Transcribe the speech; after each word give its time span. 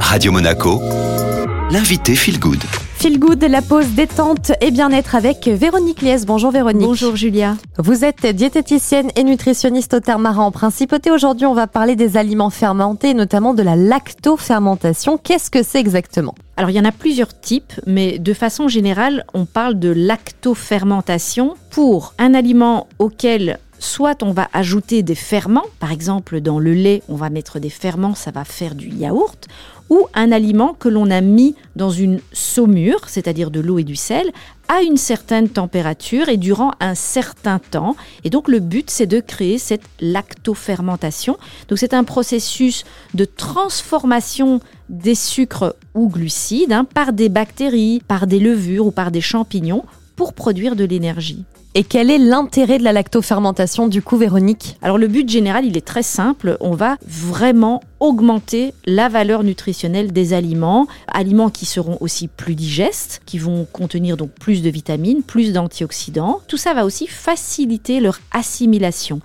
Radio 0.00 0.32
Monaco, 0.32 0.80
l'invité 1.70 2.14
Feel 2.14 2.38
Good. 2.38 2.62
Feel 2.96 3.18
Good, 3.18 3.44
la 3.44 3.60
pause 3.60 3.88
détente 3.88 4.52
et 4.60 4.70
bien-être 4.70 5.14
avec 5.14 5.46
Véronique 5.46 6.00
Liès. 6.00 6.24
Bonjour 6.24 6.50
Véronique. 6.50 6.86
Bonjour 6.86 7.14
Julia. 7.14 7.56
Vous 7.76 8.04
êtes 8.04 8.26
diététicienne 8.26 9.10
et 9.16 9.24
nutritionniste 9.24 9.94
au 9.94 10.00
Termarin 10.00 10.44
en 10.44 10.50
Principauté. 10.50 11.10
Aujourd'hui, 11.10 11.46
on 11.46 11.54
va 11.54 11.66
parler 11.66 11.96
des 11.96 12.16
aliments 12.16 12.50
fermentés, 12.50 13.12
notamment 13.12 13.52
de 13.52 13.62
la 13.62 13.76
lactofermentation. 13.76 15.18
Qu'est-ce 15.18 15.50
que 15.50 15.62
c'est 15.62 15.80
exactement? 15.80 16.34
Alors, 16.56 16.70
il 16.70 16.76
y 16.76 16.80
en 16.80 16.86
a 16.86 16.92
plusieurs 16.92 17.38
types, 17.38 17.74
mais 17.86 18.18
de 18.18 18.32
façon 18.32 18.66
générale, 18.66 19.26
on 19.34 19.44
parle 19.44 19.78
de 19.78 19.90
lactofermentation 19.90 21.54
pour 21.70 22.14
un 22.18 22.32
aliment 22.32 22.86
auquel 22.98 23.58
soit 23.86 24.22
on 24.22 24.32
va 24.32 24.48
ajouter 24.52 25.02
des 25.02 25.14
ferments, 25.14 25.64
par 25.78 25.92
exemple 25.92 26.40
dans 26.40 26.58
le 26.58 26.74
lait, 26.74 27.02
on 27.08 27.14
va 27.14 27.30
mettre 27.30 27.60
des 27.60 27.70
ferments, 27.70 28.14
ça 28.14 28.32
va 28.32 28.44
faire 28.44 28.74
du 28.74 28.88
yaourt, 28.88 29.46
ou 29.88 30.06
un 30.14 30.32
aliment 30.32 30.74
que 30.74 30.88
l'on 30.88 31.10
a 31.10 31.20
mis 31.20 31.54
dans 31.76 31.90
une 31.90 32.20
saumure, 32.32 33.08
c'est-à-dire 33.08 33.52
de 33.52 33.60
l'eau 33.60 33.78
et 33.78 33.84
du 33.84 33.94
sel, 33.94 34.32
à 34.68 34.82
une 34.82 34.96
certaine 34.96 35.48
température 35.48 36.28
et 36.28 36.36
durant 36.36 36.72
un 36.80 36.96
certain 36.96 37.60
temps. 37.60 37.94
Et 38.24 38.30
donc 38.30 38.48
le 38.48 38.58
but, 38.58 38.90
c'est 38.90 39.06
de 39.06 39.20
créer 39.20 39.58
cette 39.58 39.84
lactofermentation. 40.00 41.36
Donc 41.68 41.78
c'est 41.78 41.94
un 41.94 42.02
processus 42.02 42.84
de 43.14 43.24
transformation 43.24 44.60
des 44.88 45.14
sucres 45.14 45.76
ou 45.94 46.08
glucides 46.08 46.72
hein, 46.72 46.84
par 46.84 47.12
des 47.12 47.28
bactéries, 47.28 48.02
par 48.08 48.26
des 48.26 48.40
levures 48.40 48.86
ou 48.86 48.90
par 48.90 49.12
des 49.12 49.20
champignons 49.20 49.84
pour 50.16 50.32
produire 50.32 50.74
de 50.74 50.84
l'énergie. 50.84 51.44
Et 51.78 51.84
quel 51.84 52.10
est 52.10 52.16
l'intérêt 52.16 52.78
de 52.78 52.84
la 52.84 52.94
lactofermentation 52.94 53.86
du 53.86 54.00
coup, 54.00 54.16
Véronique? 54.16 54.78
Alors 54.80 54.96
le 54.96 55.08
but 55.08 55.28
général, 55.28 55.66
il 55.66 55.76
est 55.76 55.84
très 55.84 56.02
simple. 56.02 56.56
On 56.60 56.70
va 56.70 56.96
vraiment 57.06 57.82
augmenter 58.00 58.72
la 58.86 59.10
valeur 59.10 59.44
nutritionnelle 59.44 60.10
des 60.10 60.32
aliments, 60.32 60.86
aliments 61.06 61.50
qui 61.50 61.66
seront 61.66 61.98
aussi 62.00 62.28
plus 62.28 62.54
digestes, 62.54 63.20
qui 63.26 63.36
vont 63.36 63.66
contenir 63.70 64.16
donc 64.16 64.30
plus 64.30 64.62
de 64.62 64.70
vitamines, 64.70 65.22
plus 65.22 65.52
d'antioxydants. 65.52 66.40
Tout 66.48 66.56
ça 66.56 66.72
va 66.72 66.86
aussi 66.86 67.06
faciliter 67.06 68.00
leur 68.00 68.20
assimilation. 68.32 69.20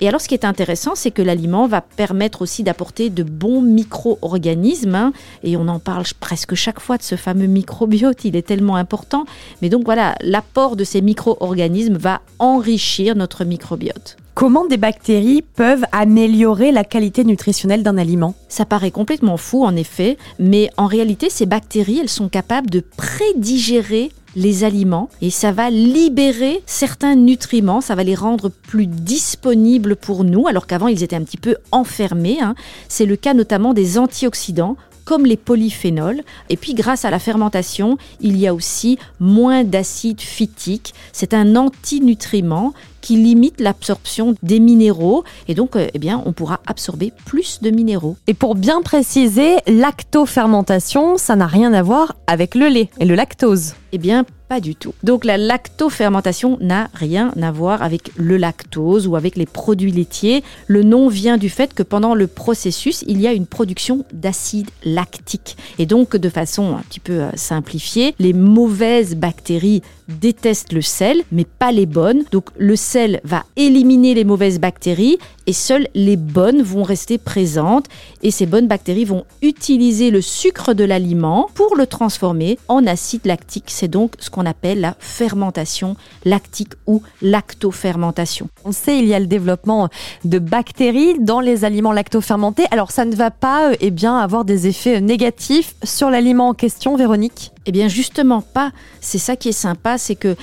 Et 0.00 0.08
alors, 0.08 0.20
ce 0.20 0.28
qui 0.28 0.34
est 0.34 0.44
intéressant, 0.44 0.94
c'est 0.94 1.10
que 1.10 1.22
l'aliment 1.22 1.66
va 1.66 1.80
permettre 1.80 2.42
aussi 2.42 2.62
d'apporter 2.62 3.10
de 3.10 3.22
bons 3.22 3.62
micro-organismes. 3.62 4.94
Hein. 4.94 5.12
et 5.42 5.56
on 5.56 5.68
en 5.68 5.78
parle 5.78 6.04
presque 6.20 6.54
chaque 6.54 6.80
fois 6.80 6.98
de 6.98 7.02
ce 7.02 7.16
fameux 7.16 7.46
microbiote, 7.46 8.24
il 8.24 8.36
est 8.36 8.46
tellement 8.46 8.76
important. 8.76 9.24
Mais 9.62 9.68
donc 9.68 9.84
voilà, 9.84 10.14
l'apport 10.20 10.76
de 10.76 10.84
ces 10.84 11.00
micro-organismes 11.00 11.96
va 11.96 12.20
enrichir 12.38 13.16
notre 13.16 13.44
microbiote. 13.44 14.16
Comment 14.34 14.66
des 14.66 14.76
bactéries 14.76 15.42
peuvent 15.42 15.84
améliorer 15.92 16.72
la 16.72 16.82
qualité 16.82 17.22
nutritionnelle 17.22 17.84
d'un 17.84 17.96
aliment? 17.96 18.34
Ça 18.48 18.64
paraît 18.64 18.90
complètement 18.90 19.36
fou 19.36 19.64
en 19.64 19.76
effet, 19.76 20.18
mais 20.40 20.70
en 20.76 20.86
réalité 20.86 21.30
ces 21.30 21.46
bactéries, 21.46 22.00
elles 22.00 22.08
sont 22.08 22.28
capables 22.28 22.68
de 22.68 22.80
prédigérer 22.80 24.10
les 24.36 24.64
aliments 24.64 25.08
et 25.20 25.30
ça 25.30 25.52
va 25.52 25.70
libérer 25.70 26.62
certains 26.66 27.14
nutriments, 27.14 27.80
ça 27.80 27.94
va 27.94 28.04
les 28.04 28.14
rendre 28.14 28.48
plus 28.48 28.86
disponibles 28.86 29.96
pour 29.96 30.24
nous 30.24 30.46
alors 30.46 30.66
qu'avant 30.66 30.88
ils 30.88 31.02
étaient 31.02 31.16
un 31.16 31.24
petit 31.24 31.36
peu 31.36 31.56
enfermés. 31.72 32.38
Hein. 32.40 32.54
C'est 32.88 33.06
le 33.06 33.16
cas 33.16 33.34
notamment 33.34 33.74
des 33.74 33.98
antioxydants 33.98 34.76
comme 35.04 35.26
les 35.26 35.36
polyphénols. 35.36 36.22
Et 36.48 36.56
puis 36.56 36.74
grâce 36.74 37.04
à 37.04 37.10
la 37.10 37.18
fermentation, 37.18 37.98
il 38.20 38.38
y 38.38 38.46
a 38.46 38.54
aussi 38.54 38.98
moins 39.20 39.64
d'acide 39.64 40.20
phytique. 40.20 40.94
C'est 41.12 41.34
un 41.34 41.56
antinutriment 41.56 42.72
qui 43.04 43.16
limite 43.16 43.60
l'absorption 43.60 44.34
des 44.42 44.60
minéraux 44.60 45.24
et 45.46 45.54
donc 45.54 45.76
euh, 45.76 45.88
eh 45.92 45.98
bien 45.98 46.22
on 46.24 46.32
pourra 46.32 46.60
absorber 46.66 47.12
plus 47.26 47.60
de 47.60 47.68
minéraux. 47.70 48.16
Et 48.26 48.32
pour 48.32 48.54
bien 48.54 48.80
préciser, 48.80 49.56
lactofermentation, 49.66 51.18
ça 51.18 51.36
n'a 51.36 51.46
rien 51.46 51.74
à 51.74 51.82
voir 51.82 52.16
avec 52.26 52.54
le 52.54 52.68
lait 52.68 52.88
et 52.98 53.04
le 53.04 53.14
lactose. 53.14 53.74
Eh 53.92 53.98
bien 53.98 54.24
pas 54.48 54.60
du 54.60 54.74
tout. 54.74 54.94
Donc 55.02 55.24
la 55.24 55.36
lactofermentation 55.36 56.58
n'a 56.60 56.88
rien 56.94 57.32
à 57.40 57.50
voir 57.50 57.82
avec 57.82 58.10
le 58.16 58.36
lactose 58.36 59.06
ou 59.06 59.16
avec 59.16 59.36
les 59.36 59.46
produits 59.46 59.90
laitiers. 59.90 60.42
Le 60.66 60.82
nom 60.82 61.08
vient 61.08 61.38
du 61.38 61.48
fait 61.48 61.72
que 61.72 61.82
pendant 61.82 62.14
le 62.14 62.26
processus, 62.26 63.04
il 63.06 63.20
y 63.20 63.26
a 63.26 63.32
une 63.32 63.46
production 63.46 64.04
d'acide 64.12 64.68
lactique. 64.84 65.56
Et 65.78 65.86
donc 65.86 66.16
de 66.16 66.28
façon 66.28 66.76
un 66.76 66.82
petit 66.82 67.00
peu 67.00 67.22
euh, 67.22 67.30
simplifiée, 67.34 68.14
les 68.18 68.32
mauvaises 68.32 69.16
bactéries 69.16 69.82
détestent 70.08 70.72
le 70.72 70.82
sel, 70.82 71.22
mais 71.32 71.44
pas 71.44 71.72
les 71.72 71.86
bonnes. 71.86 72.24
Donc 72.30 72.50
le 72.58 72.76
sel 72.76 72.93
va 73.24 73.44
éliminer 73.56 74.14
les 74.14 74.24
mauvaises 74.24 74.60
bactéries 74.60 75.18
et 75.46 75.52
seules 75.52 75.88
les 75.94 76.16
bonnes 76.16 76.62
vont 76.62 76.82
rester 76.82 77.18
présentes. 77.18 77.86
Et 78.22 78.30
ces 78.30 78.46
bonnes 78.46 78.68
bactéries 78.68 79.04
vont 79.04 79.24
utiliser 79.42 80.10
le 80.10 80.20
sucre 80.20 80.74
de 80.74 80.84
l'aliment 80.84 81.48
pour 81.54 81.76
le 81.76 81.86
transformer 81.86 82.58
en 82.68 82.86
acide 82.86 83.26
lactique. 83.26 83.66
C'est 83.68 83.88
donc 83.88 84.14
ce 84.18 84.30
qu'on 84.30 84.46
appelle 84.46 84.80
la 84.80 84.96
fermentation 84.98 85.96
lactique 86.24 86.72
ou 86.86 87.02
lactofermentation. 87.20 88.48
On 88.64 88.72
sait 88.72 88.98
il 88.98 89.06
y 89.06 89.14
a 89.14 89.20
le 89.20 89.26
développement 89.26 89.88
de 90.24 90.38
bactéries 90.38 91.18
dans 91.18 91.40
les 91.40 91.64
aliments 91.64 91.92
lactofermentés. 91.92 92.64
Alors 92.70 92.90
ça 92.90 93.04
ne 93.04 93.14
va 93.14 93.30
pas 93.30 93.72
eh 93.80 93.90
bien 93.90 94.16
avoir 94.16 94.44
des 94.44 94.66
effets 94.66 95.00
négatifs 95.00 95.74
sur 95.82 96.10
l'aliment 96.10 96.48
en 96.48 96.54
question, 96.54 96.96
Véronique? 96.96 97.53
Eh 97.66 97.72
bien 97.72 97.88
justement 97.88 98.42
pas. 98.42 98.72
C'est 99.00 99.18
ça 99.18 99.36
qui 99.36 99.48
est 99.48 99.52
sympa, 99.52 99.98
c'est 99.98 100.14
que 100.14 100.36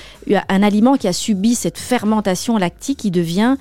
un 0.48 0.62
aliment 0.62 0.96
qui 0.96 1.08
a 1.08 1.12
subi 1.12 1.54
cette 1.54 1.78
fermentation 1.78 2.56
lactique, 2.58 3.04
il 3.04 3.10
devient 3.10 3.56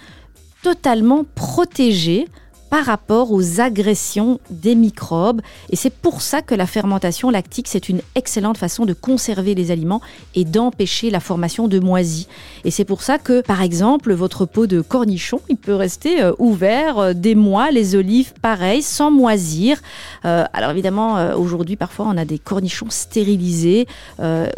totalement 0.63 1.25
protégé 1.35 2.27
par 2.71 2.85
rapport 2.85 3.33
aux 3.33 3.59
agressions 3.59 4.39
des 4.49 4.75
microbes. 4.75 5.41
Et 5.69 5.75
c'est 5.75 5.93
pour 5.93 6.21
ça 6.21 6.41
que 6.41 6.55
la 6.55 6.65
fermentation 6.65 7.29
lactique, 7.29 7.67
c'est 7.67 7.89
une 7.89 7.99
excellente 8.15 8.57
façon 8.57 8.85
de 8.85 8.93
conserver 8.93 9.55
les 9.55 9.71
aliments 9.71 10.01
et 10.35 10.45
d'empêcher 10.45 11.09
la 11.09 11.19
formation 11.19 11.67
de 11.67 11.79
moisies. 11.79 12.29
Et 12.63 12.71
c'est 12.71 12.85
pour 12.85 13.03
ça 13.03 13.17
que, 13.17 13.41
par 13.41 13.61
exemple, 13.61 14.13
votre 14.13 14.45
pot 14.45 14.67
de 14.67 14.79
cornichon, 14.79 15.41
il 15.49 15.57
peut 15.57 15.75
rester 15.75 16.21
euh, 16.21 16.31
ouvert 16.39 16.97
euh, 16.97 17.13
des 17.13 17.35
mois, 17.35 17.71
les 17.71 17.95
olives, 17.95 18.33
pareil, 18.41 18.81
sans 18.81 19.11
moisir. 19.11 19.77
Euh, 20.23 20.45
alors 20.53 20.71
évidemment, 20.71 21.35
aujourd'hui, 21.35 21.75
parfois, 21.75 22.07
on 22.07 22.15
a 22.15 22.23
des 22.23 22.39
cornichons 22.39 22.89
stérilisés 22.89 23.85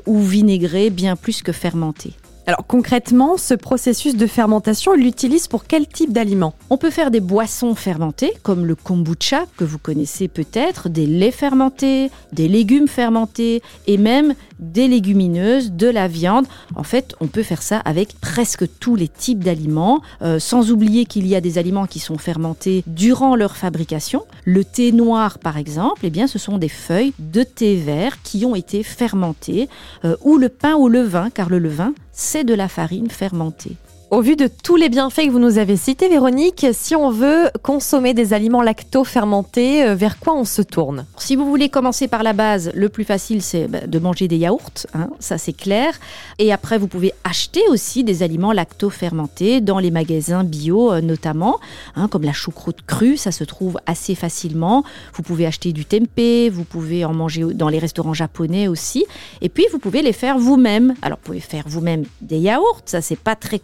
ou 0.05 0.21
vinaigrés 0.21 0.91
bien 0.91 1.15
plus 1.15 1.41
que 1.41 1.51
fermentés. 1.51 2.13
Alors 2.45 2.67
concrètement, 2.67 3.37
ce 3.37 3.53
processus 3.53 4.17
de 4.17 4.27
fermentation, 4.27 4.93
il 4.95 5.03
l'utilise 5.03 5.47
pour 5.47 5.63
quel 5.63 5.87
type 5.87 6.11
d'aliments 6.11 6.53
On 6.69 6.75
peut 6.75 6.89
faire 6.89 7.09
des 7.09 7.21
boissons 7.21 7.73
fermentées, 7.73 8.33
comme 8.43 8.65
le 8.65 8.75
kombucha, 8.75 9.45
que 9.55 9.63
vous 9.63 9.77
connaissez 9.77 10.27
peut-être, 10.27 10.89
des 10.89 11.05
laits 11.05 11.33
fermentés, 11.33 12.11
des 12.33 12.49
légumes 12.49 12.89
fermentés, 12.89 13.61
et 13.87 13.97
même 13.97 14.33
des 14.59 14.89
légumineuses, 14.89 15.71
de 15.71 15.87
la 15.87 16.09
viande. 16.09 16.45
En 16.75 16.83
fait, 16.83 17.15
on 17.21 17.27
peut 17.27 17.43
faire 17.43 17.61
ça 17.61 17.77
avec 17.79 18.19
presque 18.19 18.65
tous 18.77 18.97
les 18.97 19.07
types 19.07 19.41
d'aliments, 19.41 20.01
euh, 20.21 20.37
sans 20.37 20.69
oublier 20.69 21.05
qu'il 21.05 21.27
y 21.27 21.35
a 21.35 21.41
des 21.41 21.57
aliments 21.57 21.87
qui 21.87 21.99
sont 21.99 22.17
fermentés 22.17 22.83
durant 22.87 23.37
leur 23.37 23.55
fabrication. 23.55 24.23
Le 24.43 24.65
thé 24.65 24.91
noir, 24.91 25.39
par 25.39 25.57
exemple, 25.57 26.01
eh 26.03 26.09
bien, 26.09 26.27
ce 26.27 26.39
sont 26.39 26.57
des 26.57 26.69
feuilles 26.69 27.13
de 27.19 27.43
thé 27.43 27.77
vert 27.77 28.21
qui 28.21 28.45
ont 28.45 28.55
été 28.55 28.83
fermentées, 28.83 29.69
euh, 30.03 30.17
ou 30.21 30.37
le 30.37 30.49
pain 30.49 30.75
au 30.75 30.89
levain, 30.89 31.29
car 31.29 31.49
le 31.49 31.59
levain, 31.59 31.93
c'est 32.13 32.43
de 32.43 32.53
la 32.53 32.69
farine 32.69 33.09
fermentée. 33.09 33.75
Au 34.13 34.21
vu 34.21 34.35
de 34.35 34.47
tous 34.47 34.75
les 34.75 34.89
bienfaits 34.89 35.25
que 35.25 35.31
vous 35.31 35.39
nous 35.39 35.57
avez 35.57 35.75
cités, 35.75 36.07
Véronique, 36.07 36.67
si 36.71 36.95
on 36.95 37.09
veut 37.09 37.49
consommer 37.63 38.13
des 38.13 38.33
aliments 38.33 38.61
lacto-fermentés, 38.61 39.87
euh, 39.87 39.95
vers 39.95 40.19
quoi 40.19 40.35
on 40.35 40.45
se 40.45 40.61
tourne? 40.61 41.07
Si 41.17 41.35
vous 41.35 41.47
voulez 41.49 41.67
commencer 41.67 42.07
par 42.07 42.21
la 42.21 42.33
base, 42.33 42.69
le 42.75 42.89
plus 42.89 43.05
facile, 43.05 43.41
c'est 43.41 43.67
bah, 43.67 43.87
de 43.87 43.97
manger 43.97 44.27
des 44.27 44.37
yaourts, 44.37 44.85
hein, 44.93 45.09
ça 45.17 45.39
c'est 45.39 45.53
clair. 45.53 45.95
Et 46.37 46.53
après, 46.53 46.77
vous 46.77 46.85
pouvez 46.87 47.11
acheter 47.23 47.61
aussi 47.69 48.03
des 48.03 48.21
aliments 48.21 48.51
lacto-fermentés 48.51 49.61
dans 49.61 49.79
les 49.79 49.89
magasins 49.89 50.43
bio 50.43 50.93
euh, 50.93 51.01
notamment, 51.01 51.59
hein, 51.95 52.07
comme 52.07 52.21
la 52.21 52.33
choucroute 52.33 52.83
crue, 52.85 53.17
ça 53.17 53.31
se 53.31 53.43
trouve 53.43 53.79
assez 53.87 54.13
facilement. 54.13 54.83
Vous 55.15 55.23
pouvez 55.23 55.47
acheter 55.47 55.73
du 55.73 55.85
tempeh, 55.85 56.51
vous 56.51 56.65
pouvez 56.65 57.03
en 57.03 57.15
manger 57.15 57.45
dans 57.55 57.67
les 57.67 57.79
restaurants 57.79 58.13
japonais 58.13 58.67
aussi. 58.67 59.07
Et 59.41 59.49
puis, 59.49 59.65
vous 59.71 59.79
pouvez 59.79 60.03
les 60.03 60.13
faire 60.13 60.37
vous-même. 60.37 60.93
Alors, 61.01 61.17
vous 61.23 61.31
pouvez 61.31 61.39
faire 61.39 61.63
vous-même 61.65 62.03
des 62.21 62.37
yaourts, 62.37 62.81
ça 62.85 63.01
c'est 63.01 63.15
pas 63.17 63.35
très 63.35 63.57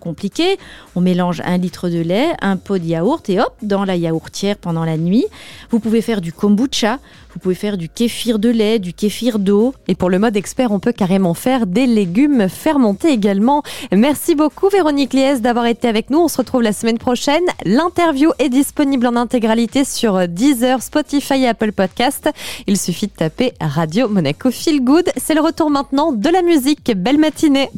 on 0.95 1.01
mélange 1.01 1.41
un 1.45 1.57
litre 1.57 1.89
de 1.89 1.99
lait, 1.99 2.29
un 2.41 2.57
pot 2.57 2.77
de 2.77 2.85
yaourt 2.85 3.29
et 3.29 3.39
hop, 3.39 3.53
dans 3.61 3.85
la 3.85 3.95
yaourtière 3.95 4.57
pendant 4.57 4.85
la 4.85 4.97
nuit. 4.97 5.25
Vous 5.71 5.79
pouvez 5.79 6.01
faire 6.01 6.21
du 6.21 6.33
kombucha, 6.33 6.99
vous 7.33 7.39
pouvez 7.39 7.55
faire 7.55 7.77
du 7.77 7.89
kéfir 7.89 8.39
de 8.39 8.49
lait, 8.49 8.79
du 8.79 8.93
kéfir 8.93 9.39
d'eau. 9.39 9.73
Et 9.87 9.95
pour 9.95 10.09
le 10.09 10.19
mode 10.19 10.35
expert, 10.35 10.71
on 10.71 10.79
peut 10.79 10.91
carrément 10.91 11.33
faire 11.33 11.67
des 11.67 11.85
légumes 11.85 12.49
fermentés 12.49 13.09
également. 13.09 13.63
Merci 13.91 14.35
beaucoup 14.35 14.69
Véronique 14.69 15.13
Liès 15.13 15.41
d'avoir 15.41 15.65
été 15.65 15.87
avec 15.87 16.09
nous. 16.09 16.19
On 16.19 16.27
se 16.27 16.37
retrouve 16.37 16.61
la 16.61 16.73
semaine 16.73 16.97
prochaine. 16.97 17.43
L'interview 17.65 18.31
est 18.39 18.49
disponible 18.49 19.07
en 19.07 19.15
intégralité 19.15 19.83
sur 19.83 20.27
Deezer, 20.27 20.81
Spotify 20.81 21.43
et 21.43 21.47
Apple 21.47 21.71
Podcast. 21.71 22.29
Il 22.67 22.77
suffit 22.77 23.07
de 23.07 23.13
taper 23.13 23.53
Radio 23.61 24.09
Monaco 24.09 24.51
Feel 24.51 24.83
Good. 24.83 25.11
C'est 25.17 25.35
le 25.35 25.41
retour 25.41 25.69
maintenant 25.69 26.11
de 26.11 26.29
la 26.29 26.41
musique. 26.41 26.91
Belle 26.95 27.19
matinée. 27.19 27.69